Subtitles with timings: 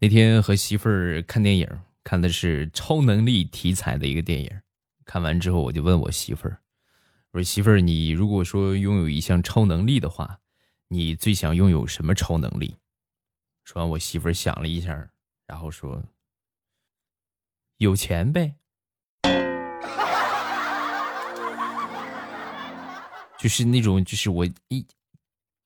[0.00, 1.68] 那天和媳妇儿看电影，
[2.04, 4.60] 看的是超能力题材的一个电影。
[5.04, 6.60] 看完之后，我就问我媳妇儿
[7.32, 10.38] ：“我说媳妇儿，你如果说拥有一项超能力的话，
[10.86, 12.76] 你最想拥有什么超能力？”
[13.66, 15.08] 说完，我媳妇儿想了一下，
[15.48, 16.00] 然后说
[17.78, 18.54] ：“有钱呗。”
[23.36, 24.86] 就是那种，就是我一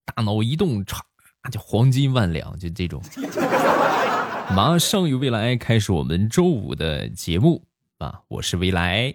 [0.07, 1.03] 大脑一动，歘，
[1.51, 3.03] 就黄金万两，就这种。
[4.51, 7.65] 马上与未来开始我们周五的节目
[7.99, 8.21] 啊！
[8.29, 9.15] 我是未来。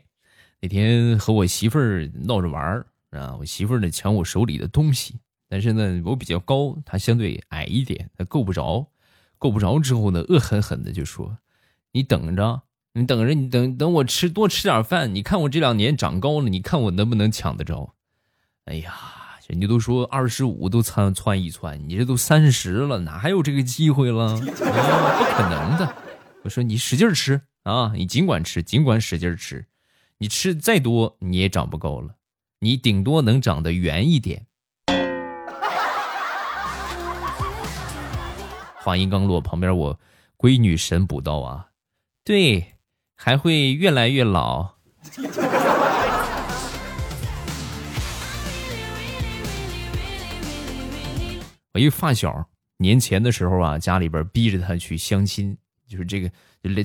[0.61, 8.87] 那天和我媳妇儿闹着玩儿啊，我媳妇儿呢抢我手里的东西，但是呢我比较高，她相对矮一点，她够不着。
[9.37, 11.37] 够不着之后呢，恶狠狠的就说
[11.93, 12.63] ：“你等着，
[12.93, 17.93] 你等着，你等等我吃多吃点饭，你看我这两年长高了，你看我能不能抢得着？”
[18.65, 18.93] 哎呀，
[19.47, 24.33] 人家都说二十五都窜窜一窜，你这都三十了，哪还有这个机会了？
[24.33, 25.95] 啊， 不可能的！
[26.43, 29.65] 我说你使劲吃啊，你尽管吃，尽管使劲吃，
[30.17, 32.15] 你吃再多你也长不高了，
[32.59, 34.45] 你顶多能长得圆一点。
[38.81, 39.97] 话音刚落，旁边我
[40.37, 41.67] 闺女神补刀啊，
[42.25, 42.73] 对，
[43.15, 44.75] 还会越来越老。
[51.77, 55.55] 我一发小年前的时候啊，家里边逼着他去相亲，
[55.87, 56.31] 就是这个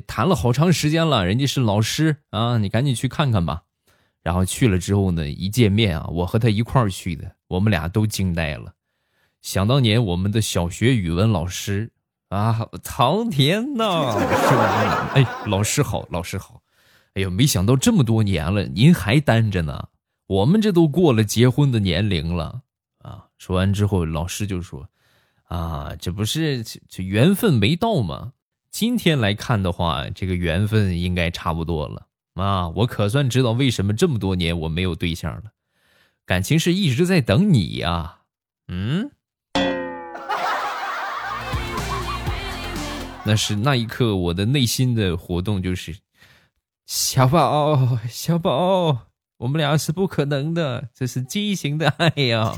[0.07, 3.63] 谈了好长时间了，人家是老师啊，你赶紧去看看吧。
[4.23, 8.75] 然后去了之后呢，一见面啊，我和他一块儿去的，我们俩都惊呆了。
[9.41, 11.91] 想当年我们的小学语文老师
[12.29, 14.15] 啊，苍天呐！
[15.17, 16.61] 哎，老师好，老师好。
[17.15, 19.89] 哎呦，没想到这么多年了，您还单着呢。
[20.27, 22.61] 我们这都过了结婚的年龄了。
[23.43, 24.89] 说完之后，老师就说
[25.51, 28.35] ：“啊，这不是这缘分没到吗？
[28.71, 32.69] 今天来看的话，这个缘分应该差不多了啊！
[32.69, 35.43] 我可算知道为什么这么多年我没有对象了，
[36.25, 38.19] 感情是一直在等你呀。”
[38.71, 39.11] 嗯，
[43.25, 45.97] 那是那一刻我的内心的活动就是：
[46.87, 49.09] 小宝，小宝，
[49.39, 52.55] 我们俩是不可能的，这是畸形的爱呀。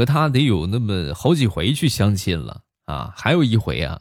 [0.00, 4.00] 和他得有那么好几回去相亲了啊，还有一回啊，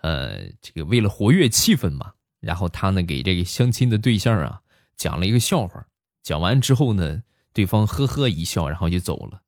[0.00, 4.62] 呃，这个为了活跃气氛嘛，然后他呢给这个相亲的对象啊
[4.96, 5.84] 讲了一个笑话，
[6.22, 9.42] 讲完之后呢，对方呵呵一笑，然后就走了。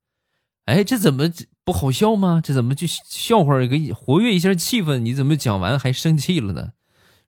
[0.67, 1.33] 哎，这怎么
[1.65, 2.43] 不好笑吗？
[2.45, 4.99] 这怎么就笑话给活跃一下气氛？
[4.99, 6.73] 你怎么讲完还生气了呢？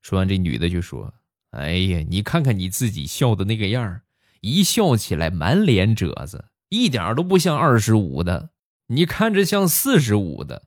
[0.03, 1.15] 说完，这女的就说
[1.53, 4.03] ：“哎呀，你看看你自己笑的那个样儿，
[4.43, 8.50] 一笑起来满脸褶子。”一点都不像二十五的，
[8.92, 10.64] 你看着像四十五的，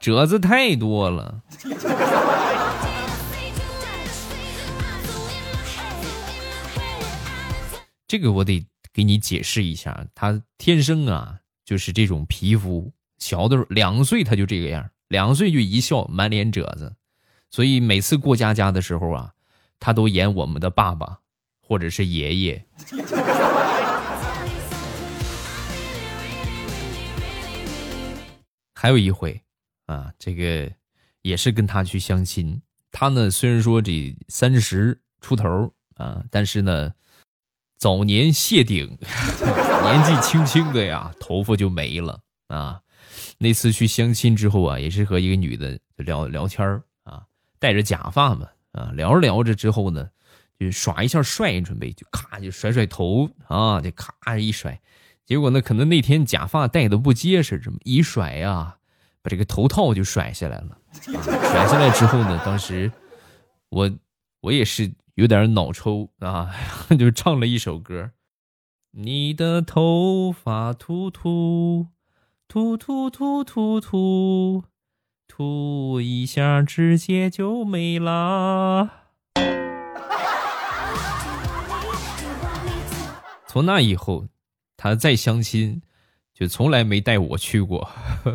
[0.00, 1.40] 褶子太多了。
[8.08, 16.96] 这个我得给你解释一下，他天生啊就是这种皮肤，小的时候两岁他就这个样，两岁就一笑满脸褶子，
[17.52, 19.30] 所以每次过家家的时候啊，
[19.78, 21.20] 他都演我们的爸爸。
[21.66, 22.62] 或者是爷爷，
[28.74, 29.40] 还有一回
[29.86, 30.70] 啊，这个
[31.22, 32.60] 也是跟他去相亲。
[32.92, 36.92] 他呢，虽然说这三十出头啊，但是呢，
[37.78, 38.86] 早年谢顶，
[39.82, 42.78] 年纪轻轻的呀，头发就没了啊。
[43.38, 47.22] 那次去相亲之后啊，也是和一个女的聊聊天啊，
[47.58, 50.10] 戴着假发嘛啊，聊着聊着之后呢。
[50.58, 54.80] 就耍一下帅，准备就咔就甩甩头啊，就咔一甩，
[55.24, 58.76] 结果呢，可能那天假发戴的不结实，这么一甩呀，
[59.22, 60.78] 把这个头套就甩下来了。
[61.02, 62.90] 甩下来之后呢，当时
[63.68, 63.90] 我
[64.40, 66.50] 我也是有点脑抽啊，
[66.98, 68.12] 就唱了一首歌：
[68.92, 71.88] 你的头发秃秃
[72.46, 74.64] 秃秃秃秃秃，
[75.26, 79.00] 秃一下直接就没啦。
[83.54, 84.26] 从那以后，
[84.76, 85.80] 他再相亲，
[86.34, 87.88] 就从来没带我去过。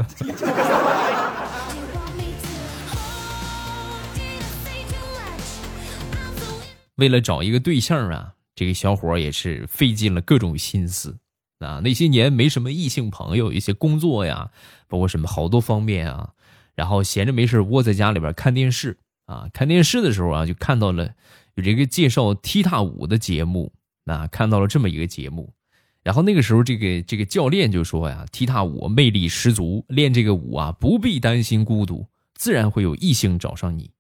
[6.95, 11.17] 为了找一个对象啊，这个小伙也是费尽了各种心思
[11.59, 11.81] 啊。
[11.83, 14.51] 那些年没什么异性朋友，一些工作呀，
[14.87, 16.29] 包括什么好多方面啊，
[16.75, 19.49] 然后闲着没事窝在家里边看电视啊。
[19.51, 21.15] 看电视的时候啊，就看到了
[21.55, 23.73] 有这个介绍踢踏舞的节目。
[24.09, 25.53] 啊，看到了这么一个节目，
[26.03, 33.91] 然后那个时候这个这个教练就说呀，踢踏舞魅力十足，练这个舞啊不必担心孤独，自然会有异性找上你。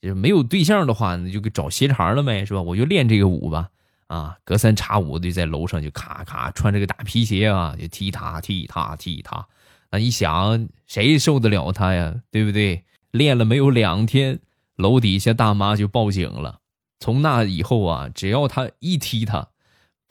[0.00, 2.60] 就是没有对象的话，那就给找鞋茬了呗，是吧？
[2.60, 3.70] 我就练这个舞吧，
[4.08, 9.46] 啊，隔三差五的在楼上就咔咔穿这个大皮鞋啊，就踢踏踢踏踢踏。
[9.92, 12.12] 那你想谁受得了他呀？
[12.32, 12.82] 对不对？
[13.12, 14.40] 练了没有两天，
[14.74, 16.58] 楼底下大妈就报警了。
[16.98, 19.50] 从那以后啊，只要他一踢他，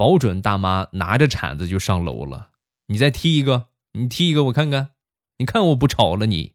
[0.02, 2.50] 保准大妈拿着铲子就上楼了。
[2.88, 4.94] 你再踢一个，你踢一个我看看，
[5.38, 6.54] 你看我不吵了你。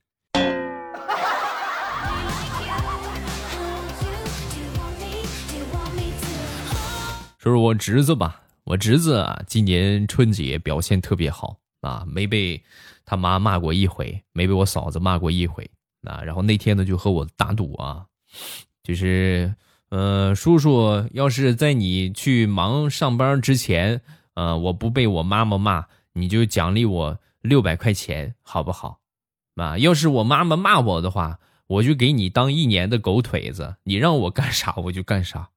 [7.39, 12.61] 说说我侄子吧，我侄子啊，今年春节表现特别好啊，没被
[13.05, 15.71] 他妈骂过一回，没被我嫂子骂过一回
[16.03, 16.21] 啊。
[16.25, 18.07] 然后那天呢，就和我打赌啊，
[18.83, 19.55] 就是，
[19.91, 24.03] 呃，叔叔要是在你去忙上班之前，
[24.35, 29.01] 呃，我不被我妈妈骂，你就奖励我六百块钱，好不好？
[29.55, 31.39] 啊，要是我妈妈骂我的话，
[31.69, 35.51] 我就给你当一年的狗腿子，你让我干啥我就干啥。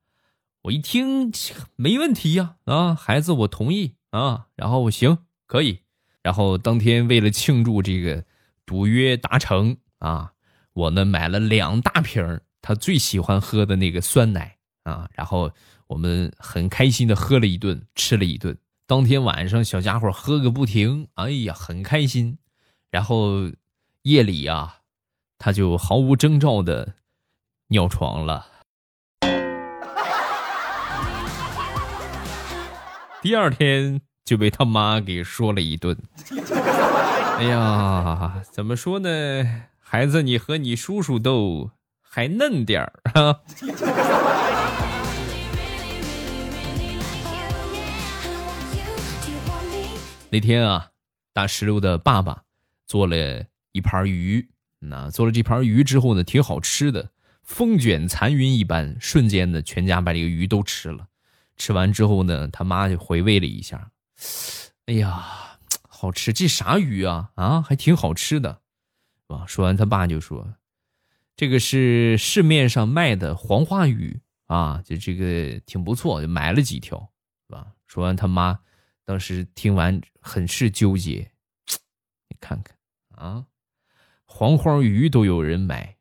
[0.64, 1.32] 我一听
[1.76, 5.18] 没问题呀，啊，孩子我同意啊，然后我行
[5.48, 5.80] 可以，
[6.22, 8.24] 然后当天为了庆祝这个
[8.66, 10.34] 赌约达成啊，
[10.74, 15.52] 我呢买了两大瓶他最喜欢喝的那个酸奶啊，然后
[15.88, 18.58] 我们很开心的喝了一顿，吃了一顿。
[18.86, 22.40] 当天晚上小家伙喝个不停，哎呀很开心，
[22.90, 23.52] 然后
[24.02, 24.78] 夜里啊，
[25.38, 26.96] 他就毫无征兆的
[27.68, 28.48] 尿床了。
[33.22, 35.96] 第二天就被他妈给说了一顿。
[37.40, 39.64] 哎呀，怎么说呢？
[39.80, 41.72] 孩子，你和你叔叔斗
[42.12, 43.40] 还嫩点儿啊。
[50.32, 50.90] 那天啊，
[51.34, 52.44] 大石榴的爸爸
[52.88, 57.12] 做了一盘鱼，那做了这盘鱼之后呢，挺好吃的，
[57.44, 61.08] 风卷残云一般，瞬间呢，全家把这个鱼都吃了。
[61.58, 63.92] 吃完之后呢，他妈就回味了一下，
[64.86, 65.58] 哎呀，
[65.88, 66.32] 好吃！
[66.32, 67.32] 这啥鱼啊？
[67.36, 68.62] 啊，还挺好吃的，
[69.28, 69.46] 啊。
[69.48, 70.48] 说完，他爸就说
[71.40, 77.10] ：“这个是市面上卖的黄花鱼啊，就这个挺不错，就买了几条，
[77.48, 78.60] 是吧？”说完，他妈
[79.06, 81.32] 当时听完很是纠结，
[82.28, 82.76] 你看看
[83.16, 83.46] 啊，
[84.26, 85.96] 黄花鱼都有人买，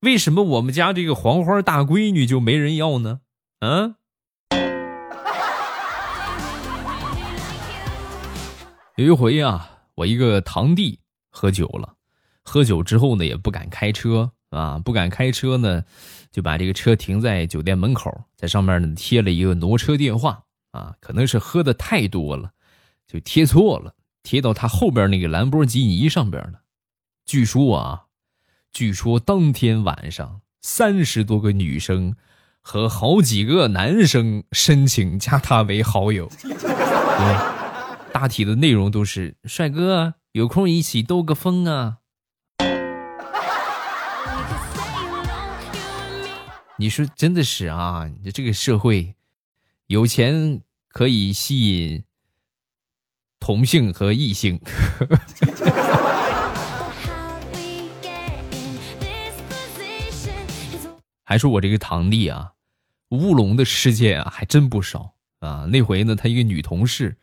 [0.00, 3.20] 为什么我们家这个黄花大闺女就没人要呢？
[3.58, 3.96] 啊？
[8.96, 11.96] 有一回啊，我一个堂弟喝酒了，
[12.42, 15.82] 喝酒之后呢，也不敢开车啊，不敢开车呢，
[16.30, 22.52] 就把这个车停在酒店门口，在上面呢贴了一个挪车电话啊，可能是喝的太多了，
[23.08, 26.60] 就贴错了，贴到他后边那个兰博基尼上边了。
[27.24, 28.04] 据说啊，
[28.70, 32.14] 据说当天晚上三十多个女生
[32.60, 36.30] 和好几个男生申请加他为好友。
[38.12, 41.98] 大体的内容都是帅哥，有空一起兜个风啊！
[46.82, 48.10] 你说真的是啊？
[48.24, 49.14] 你这个社会，
[49.86, 52.02] 有钱可以吸引
[53.38, 54.58] 同性和异性。
[61.22, 62.54] 还说我这个堂弟啊，
[63.10, 65.64] 乌龙的事件啊还真不少啊。
[65.70, 67.16] 那回呢，他一个女同事。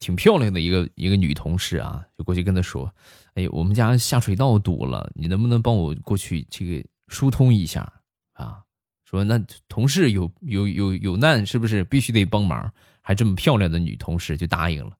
[0.00, 2.94] 挺漂亮的一个一个女同事啊，就过去跟他说
[3.34, 7.90] ：“哎，我们家下水道堵了，你能不能帮我过去这个疏通一下
[8.34, 8.60] 啊？”
[9.08, 12.70] 说那同事有有有有难，是不是必须得帮忙？
[13.00, 14.92] 还这么漂亮的女同事就答应了。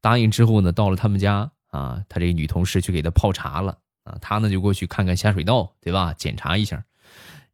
[0.00, 6.14] 答应之后呢，到了他们家啊，他这个女同事去给他泡茶了啊，他呢就过去看看下水道，对吧？
[6.14, 6.82] 检查一下。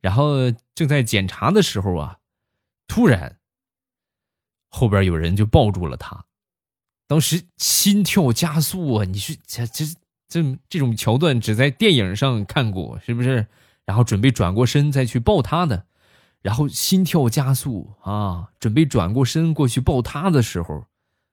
[0.01, 2.19] 然后正在检查的时候啊，
[2.87, 3.39] 突然
[4.69, 6.25] 后边有人就抱住了他。
[7.09, 9.05] 当时心跳加速啊！
[9.05, 9.85] 你是这这
[10.29, 13.49] 这这种桥段只在电影上看过，是不是？
[13.85, 15.87] 然后准备转过身再去抱他的，
[16.43, 18.53] 然后心跳加速啊！
[18.61, 20.87] 准备转过身过去抱她的时候，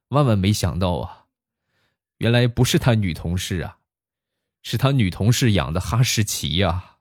[0.10, 1.26] 万万没想到啊，
[2.18, 3.78] 原来不是他女同事啊，
[4.62, 6.98] 是他女同事养的哈士奇呀！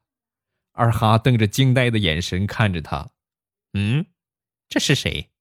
[0.73, 3.11] 二哈瞪着惊呆的眼神看着他，
[3.75, 4.07] 嗯，
[4.69, 5.32] 这是谁？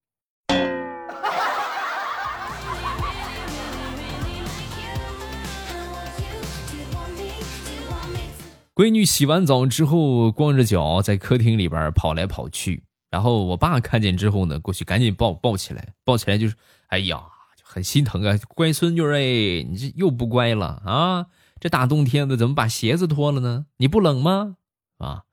[8.82, 16.56] 闺女洗完澡之后，光着脚在客厅里边跑来跑去然后我爸看见之后呢，过去赶紧抱抱起来，抱起来就是，
[16.88, 17.22] 哎呀，
[17.56, 21.28] 就很心疼啊，乖孙女哎，你这又不乖了啊！
[21.60, 23.68] 这大冬天的怎么把鞋子脱了呢？
[23.78, 24.56] 你不冷吗？
[24.98, 25.26] 啊！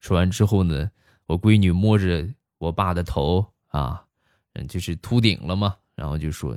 [0.00, 0.90] 说完之后呢，
[1.28, 4.02] 我闺女摸着我爸的头啊，
[4.54, 6.56] 嗯，就是秃顶了嘛，然后就说：“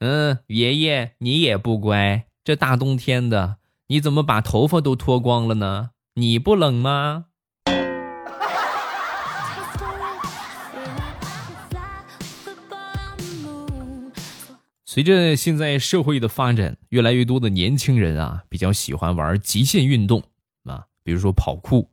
[0.00, 3.56] 嗯，爷爷你也不乖，这大冬天的
[3.88, 5.90] 你怎么把头发都脱光了呢？
[6.14, 7.26] 你不冷吗？”
[14.86, 20.22] 随着现在社会的发展，越来越多的年轻人啊，比较喜欢玩极限运动
[20.62, 21.90] 啊，比如说跑酷。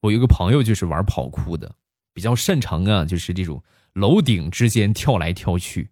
[0.00, 1.74] 我有个朋友就是玩跑酷的，
[2.14, 3.60] 比较擅长啊，就是这种
[3.94, 5.90] 楼顶之间跳来跳去，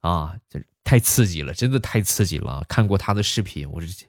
[0.00, 2.64] 啊，这太刺激了，真的太刺激了。
[2.66, 4.06] 看过他的视频，我是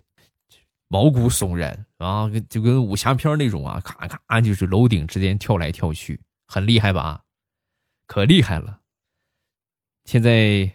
[0.94, 7.24] 毛骨悚然啊，就跟武侠片那种啊，咔咔就是楼顶之间跳来跳去，很厉害吧？
[8.06, 8.80] 可厉害了。
[10.06, 10.72] 现在。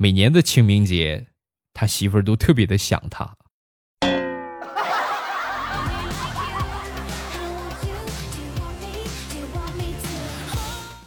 [0.00, 1.26] 每年的清明节，
[1.74, 3.36] 他媳妇儿都特别的想他。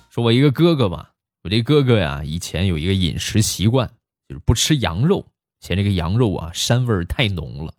[0.09, 3.87] 说，我一个哥哥吧，我这哥哥呀，以前有一个饮食习惯，
[4.27, 5.25] 就是不吃羊肉，
[5.61, 7.73] 嫌这个羊肉啊膻味儿太浓了。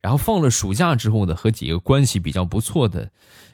[0.00, 3.10] 然后放了暑假之后呢，和几个关系比较不错的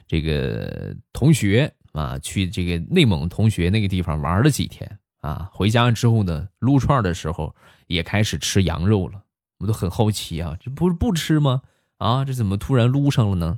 [0.07, 4.99] 这个同学啊，去这个内蒙同学那个地方玩了几天。
[5.21, 7.55] 啊，回家之后呢，撸串的时候
[7.87, 9.23] 也开始吃羊肉了。
[9.57, 11.63] 我们都很好奇啊，这不是不吃吗？
[11.97, 13.57] 啊，这怎么突然撸上了呢？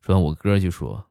[0.00, 1.06] 说完，我哥就说：“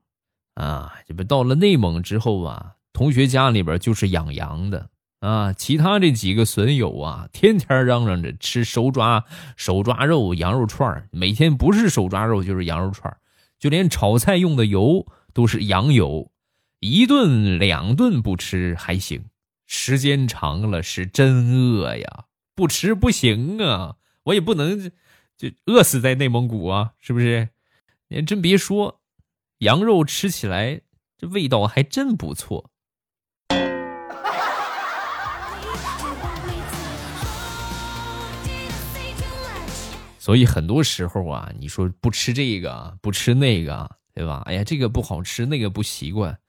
[0.55, 4.89] 啊，这不到了内蒙之后啊，同学家里边就是养羊的
[5.25, 5.53] 啊。
[5.53, 13.17] 其他这几个损友啊，天天嚷嚷着吃手抓手抓肉、羊肉串每天不是手抓肉就是羊肉串
[13.57, 16.31] 就连炒菜用的油都是羊油，
[16.79, 19.25] 一顿两顿不吃还行。”
[19.67, 23.95] 时间长了是真饿呀，不吃不行啊！
[24.25, 24.91] 我也不能
[25.35, 27.49] 就饿死在内蒙古啊，是不是？
[28.09, 29.01] 你真别说，
[29.57, 30.81] 羊肉吃起来
[31.17, 32.69] 这味道还真不错。
[40.25, 44.41] 所以很多时候啊，你说不吃这个，不吃那个，对吧？
[44.47, 46.39] 哎呀，这个不好吃，那个不习惯，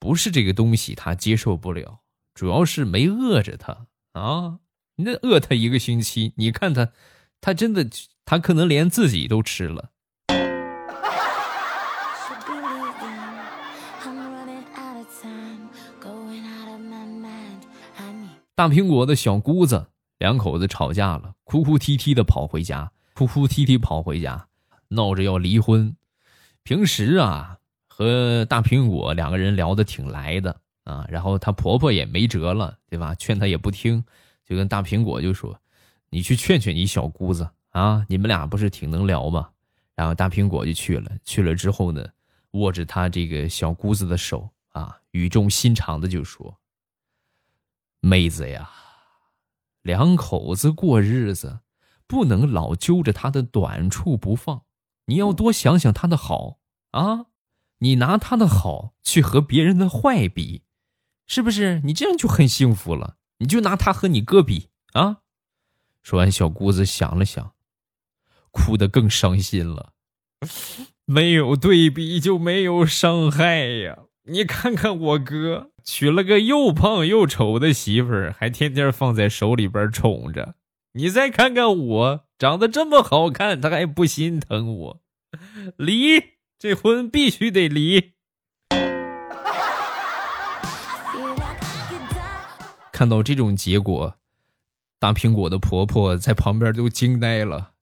[0.00, 2.00] 不是这个东西他接受不了。
[2.34, 4.58] 主要是没饿着他啊！
[4.96, 6.88] 那饿他一个星期，你看他，
[7.40, 7.88] 他真的，
[8.24, 9.90] 他可能连自己都吃了。
[18.56, 19.86] 大苹果的小姑子
[20.18, 24.48] 两口子吵架了，哭哭啼啼的跑回家，哭哭啼啼跑回家，
[24.88, 25.96] 闹着要离婚。
[26.62, 30.60] 平时啊，和大苹果两个人聊得挺来的。
[30.84, 33.14] 啊，然后她婆婆也没辙了，对吧？
[33.14, 34.04] 劝她也不听，
[34.44, 35.56] 就跟大苹果就说
[36.10, 39.48] ：“你去劝劝你小姑子啊，你们俩不是挺能聊吗？”
[39.94, 42.04] 然后大苹果就去了，去了之后呢，
[42.52, 46.58] 握着她这个小姑子的手啊，语重心长的就说
[48.02, 48.68] ：“妹子呀，
[49.82, 51.60] 两口子过日子，
[52.12, 54.64] 不能老揪着他的短处不放，
[55.06, 56.58] 你要多想想他的好
[56.90, 57.24] 啊，
[57.78, 60.64] 你拿他的好去和别人的坏比。”
[61.26, 63.16] 是不是你这样就很幸福了？
[63.38, 65.20] 你就拿他和你哥比啊！
[66.02, 67.54] 说完，小姑子想了想，
[68.50, 69.94] 哭得更伤心了。
[71.06, 74.00] 没有对比就没有伤害呀！
[74.24, 80.56] 你看看我哥娶了个又胖又丑的媳妇儿，还天天放在手里边宠着。
[80.94, 85.00] 你再看看我，长得这么好看，他还不心疼我？
[85.78, 86.22] 离，
[86.58, 88.12] 这婚必须得离。
[92.92, 94.16] 看到这种结果，
[94.98, 97.72] 大苹果的婆婆在旁边都惊呆了。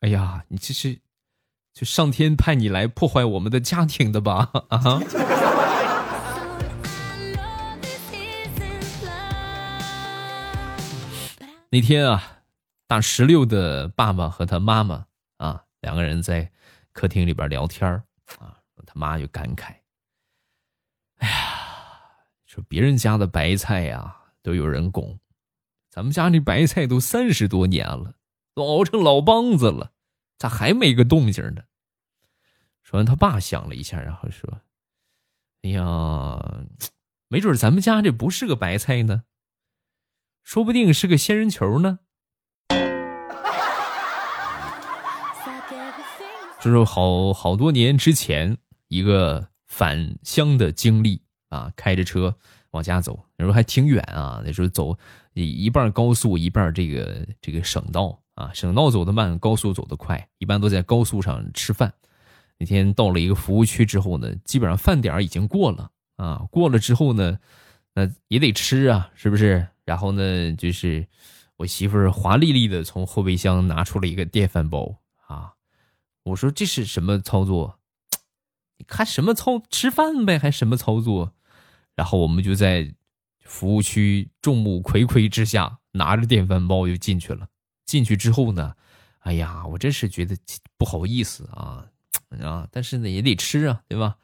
[0.00, 1.00] 哎呀，你这是
[1.74, 4.52] 就上天派你来破坏我们的家庭的吧？
[4.68, 5.02] 啊！
[11.70, 12.42] 那天啊，
[12.86, 15.06] 大石榴的爸爸和他妈妈
[15.36, 16.50] 啊，两个人在
[16.92, 17.90] 客厅里边聊天
[18.38, 19.74] 啊，他妈就感慨
[21.18, 22.10] ：“哎呀，
[22.46, 25.18] 说别人家的白菜呀。”都有人拱，
[25.90, 28.14] 咱们家这白菜都三十多年了，
[28.54, 29.92] 都熬成老梆子了，
[30.38, 31.64] 咋还没个动静呢？
[32.82, 34.62] 说完，他爸想了一下，然后说
[35.62, 36.64] ：“哎呀，
[37.26, 39.24] 没准咱们家这不是个白菜呢，
[40.48, 41.98] 说不定是个仙人球呢。”
[46.58, 48.56] 这是好好多年之前
[48.88, 52.34] 一个返乡的经历啊，开着车
[52.70, 54.96] 往家走，那时候还挺远啊，那时候走
[55.34, 61.92] 一半高速，一半这个这个省道啊，省道走得慢，高速走得快，一般都在高速上吃饭。
[62.56, 67.38] 那天到了一个服务区之后呢，基本上饭点已经过了啊，过了之后呢，
[67.94, 69.66] 那也得吃啊，是不是？
[69.84, 71.06] 然后呢，就是
[71.56, 75.54] 我媳妇儿华丽丽的从后备箱拿出了一个电饭煲啊，
[76.24, 77.78] 我说这是什么操作？
[78.76, 81.34] 你看什么操吃饭呗，还什么操作？
[81.96, 82.94] 然后我们就在
[83.40, 87.48] 服务区众目睽睽之下拿着电饭煲就进去了。
[87.86, 88.76] 进去之后呢，
[89.20, 90.36] 哎呀，我真是觉得
[90.76, 91.86] 不好意思啊
[92.42, 92.68] 啊！
[92.70, 94.16] 但是呢也得吃啊，对吧？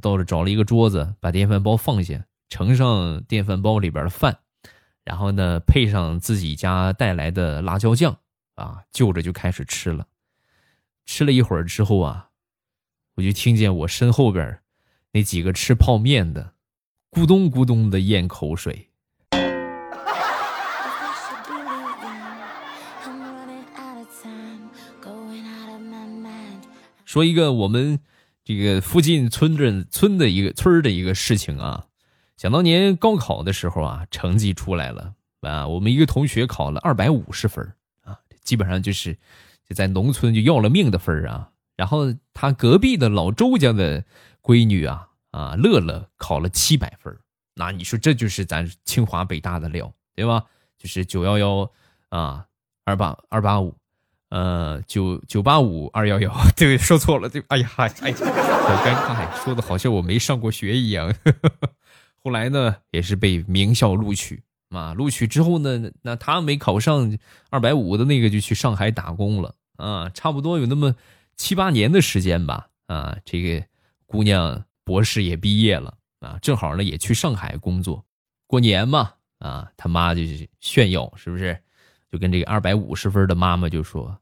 [0.00, 4.38] 到了找了一个桌子，把电饭煲放下，盛上电饭煲里边的饭。
[5.04, 8.18] 然后呢，配上自己家带来的辣椒酱，
[8.56, 10.06] 啊，就着就开始吃了。
[11.06, 12.28] 吃了一会儿之后啊，
[13.14, 14.60] 我就听见我身后边
[15.12, 16.52] 那几个吃泡面的，
[17.10, 18.90] 咕咚咕咚的咽口水。
[27.06, 27.98] 说一个我们
[28.44, 31.86] 这个附近村镇村的一个村的一个事情啊。
[32.38, 39.12] 想当年高考的时候啊，成绩出来了啊，我们一个同学考了二百五十分啊，基本上就是
[39.68, 41.50] 就在农村就要了命的分啊。
[41.76, 44.04] 然后他隔壁的老周家的
[44.40, 47.12] 闺女啊啊，乐乐考了七百分
[47.54, 50.44] 那你说这就是咱清华北大的料，对吧？
[50.78, 51.68] 就是九幺幺
[52.10, 52.46] 啊，
[52.84, 53.76] 二八二八五，
[54.28, 61.12] 呃，九九八五二幺幺， 对，说错了，对，哎呀，哎，好尴尬，说的好像我没上过学一样。
[62.22, 64.92] 后来呢，也是被名校录取啊。
[64.94, 67.16] 录取之后呢，那他没考上
[67.50, 70.08] 二百五的那个，就去上海打工了啊。
[70.10, 70.94] 差不多有那么
[71.36, 73.16] 七八年的时间吧啊。
[73.24, 73.66] 这个
[74.06, 78.04] 姑娘博士也毕业了啊，正好呢也去上海工作。
[78.46, 81.58] 过年嘛啊，他妈就是炫耀，是不是？
[82.10, 84.18] 就跟这个二百五十分的妈妈就说：“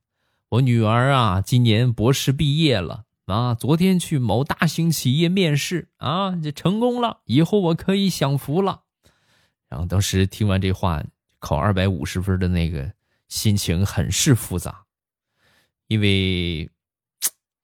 [0.51, 8.85] 我女儿啊，今年博士毕业了。”啊，昨天去某大型企业面试啊，就成功了，以后我可以享福了。
[9.69, 11.03] 然后当时听完这话，
[11.41, 12.93] 考二百五十分的那个
[13.27, 14.85] 心情很是复杂，
[15.89, 16.71] 因为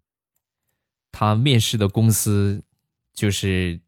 [1.12, 2.64] 他面试的公司
[3.14, 3.81] 就是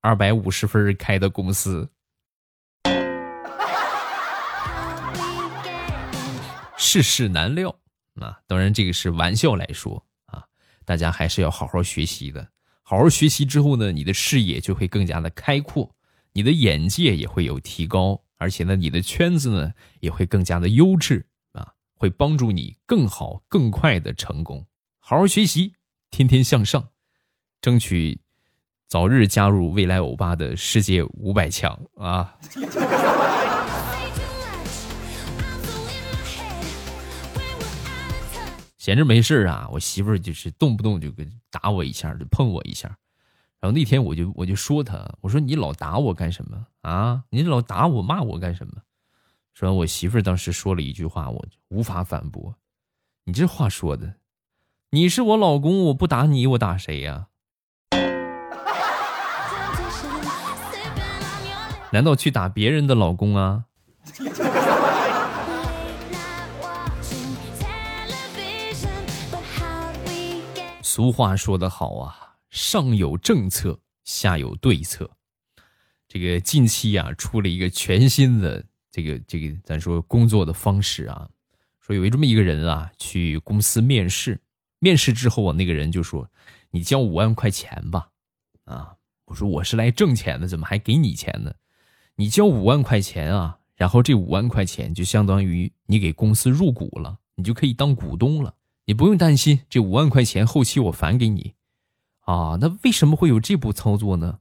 [0.00, 1.90] 二百五十分开的公司。
[6.78, 7.76] 世事难料
[8.20, 10.05] 啊，当然这个是玩笑来说。
[10.86, 12.48] 大家还是要好好学习的，
[12.82, 15.94] 好好学习之后呢，你的视野就会更加的开阔，
[16.32, 24.64] 你的眼界也会有提高，而且呢，你的圈子呢也会更加的优质啊，会帮助你更好、更快的成功。
[25.00, 25.74] 好好学习，
[26.10, 26.88] 天天向上，
[27.60, 28.20] 争取
[28.86, 32.38] 早日加入未来欧巴的世界五百强啊！
[38.86, 42.86] 闲着没事啊，我媳妇儿就是动不动就给打我一下，就碰我一下。
[43.58, 47.24] 然后那天我就我就说她，我说你老打我干什么啊？
[47.30, 48.74] 你老打我骂我干什么？
[49.54, 52.54] 说完，我媳妇儿当时说了一句话，我无法反驳。
[53.24, 54.14] 你这话说的，
[54.90, 57.26] 你是我老公，我不打你，我打谁呀？
[61.90, 63.64] 难道去打别人的老公啊？
[70.96, 75.10] 俗话说得好啊，上有政策，下有对策。
[76.08, 81.28] 这个近期啊，出了一个全新的这个这个咱说工作的方式啊，
[81.80, 84.40] 说有这么一个人啊，去公司面试，
[84.78, 86.30] 面试之后啊，那个人就说
[86.72, 88.08] ：“你交五万块钱吧。”
[88.64, 88.94] 啊，
[89.26, 91.54] 我说我是来挣钱的，怎么还给你钱呢？
[92.14, 98.54] 你交五万块钱啊，然后这五万块钱就相当于你给公司入股了，你就可以当股东了。
[98.88, 101.54] 你不用担心，这五万块钱后期我返给你，
[102.20, 104.38] 啊，那为什么会有这步操作呢？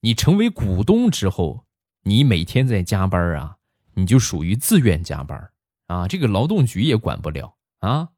[0.00, 1.66] 你成为股东之后，
[2.04, 3.58] 你每天在加班啊，
[3.92, 5.50] 你就属于自愿加班
[5.86, 8.08] 啊，这个劳动局也管不了啊，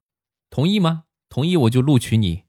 [0.50, 1.02] 同意吗？
[1.28, 2.44] 同意我就录取你，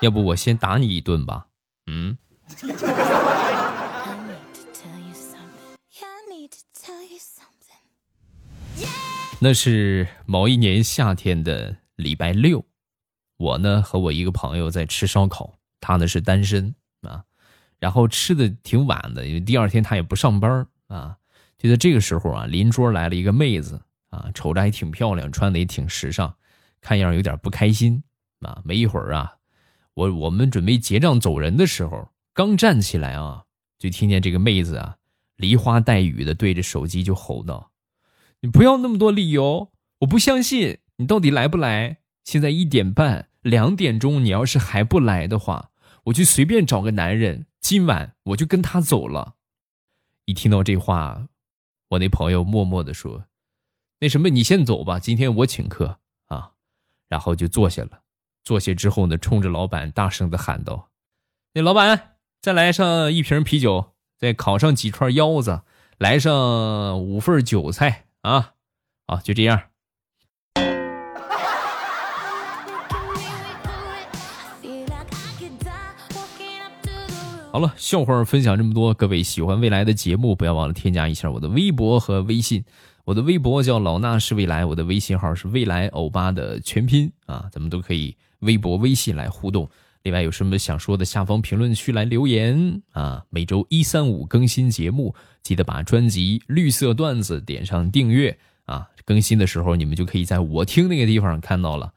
[0.00, 1.48] 要不我先打你一顿吧，
[1.86, 2.16] 嗯。
[9.42, 12.62] 那是某一年夏天的礼拜六，
[13.38, 17.24] 我呢和我一个朋友在吃烧烤，他呢是单身啊，
[17.78, 21.16] 然后吃的挺晚的，因为第二天他也不上班啊。
[21.56, 26.34] 就在这个时候啊，邻桌来了一个妹子啊，瞅着还挺漂亮，穿的也挺时尚，
[26.82, 28.02] 看样有点不开心
[28.40, 28.60] 啊。
[28.62, 29.36] 没一会儿啊，
[29.94, 33.44] 我我们准备结账走人的时候，刚站起来啊，
[33.78, 34.98] 就听见这个妹子啊，
[35.36, 37.70] 梨花带雨的对着手机就吼道
[38.42, 41.98] ：“你不要那么多理由，我不相信你到底来不来？
[42.24, 45.70] 现在一点半、两点钟，你要是还不来的话，
[46.04, 49.34] 我就随便找个男人，今晚我就跟他走了。”
[50.26, 51.28] 一听到这话，
[51.88, 53.24] 我那朋友默默的说
[54.00, 56.52] ：“那什么，你先走吧，今天我请客啊。”
[57.08, 58.02] 然后就坐下了。
[58.42, 60.90] 坐下之后呢，冲着老板大声的喊道
[61.52, 65.62] ：“那老板，再来上一瓶啤酒，再烤上几串腰子，
[65.98, 68.52] 来上五份韭菜啊！
[69.06, 69.60] 好，就这样。”
[77.52, 82.64] 好了，笑话分享这么多，各位喜欢未来的节目，不要忘了添加一下我的微博和微信。
[83.04, 89.68] 我的微博叫老衲是未来，我的微信号是未来欧巴的全拼啊，咱们都可以微博、微信来互动。
[90.02, 93.24] 另外有什么想说的，下方评论区来留言啊。
[93.28, 98.88] 每周一、三、五更新节目，记得把专辑《绿色段子》点上订阅啊。
[99.04, 101.92] 更新的时候，你们就可以在我听那个地方看到了。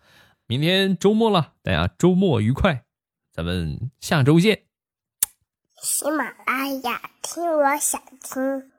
[0.47, 2.83] 明天周末了，大家周末愉快，
[3.31, 4.63] 咱们下周见。
[5.81, 8.72] 喜马拉雅，听我想听。